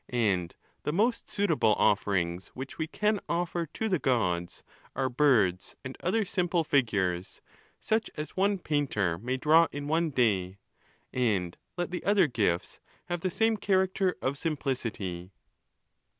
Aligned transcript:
And 0.09 0.55
the 0.81 0.91
most 0.91 1.29
suitable 1.29 1.75
offerings 1.77 2.47
which 2.55 2.79
we 2.79 2.87
can 2.87 3.19
offer 3.29 3.67
to 3.67 3.87
the 3.87 3.99
Gods 3.99 4.63
are 4.95 5.09
birds, 5.09 5.75
and 5.85 5.95
other 5.99 6.25
simple 6.25 6.63
figures, 6.63 7.39
such 7.79 8.09
as 8.17 8.31
one 8.31 8.57
painter 8.57 9.19
may 9.19 9.37
draw 9.37 9.67
in 9.71 9.87
one 9.87 10.09
day; 10.09 10.57
and 11.13 11.55
let 11.77 11.91
the 11.91 12.03
other 12.03 12.25
gifts 12.25 12.79
have 13.09 13.19
the 13.21 13.29
same 13.29 13.57
character 13.57 14.15
of 14.23 14.39
simplicity." 14.39 15.33